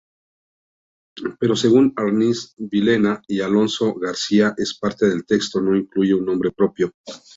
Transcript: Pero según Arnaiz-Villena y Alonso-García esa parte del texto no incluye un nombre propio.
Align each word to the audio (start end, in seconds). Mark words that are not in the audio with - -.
Pero 1.39 1.55
según 1.55 1.93
Arnaiz-Villena 1.95 3.21
y 3.27 3.41
Alonso-García 3.41 4.55
esa 4.57 4.73
parte 4.81 5.07
del 5.07 5.27
texto 5.27 5.61
no 5.61 5.75
incluye 5.75 6.15
un 6.15 6.25
nombre 6.25 6.49
propio. 6.49 6.91